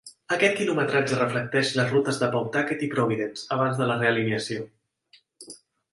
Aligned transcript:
Aquest 0.35 0.55
quilometratge 0.59 1.19
reflecteix 1.19 1.73
les 1.79 1.93
rutes 1.95 2.19
de 2.23 2.29
Pawtucket 2.37 2.81
i 2.89 2.89
Providence 2.97 3.47
abans 3.57 3.79
de 3.83 3.93
la 3.93 3.99
re-alineació. 4.03 4.67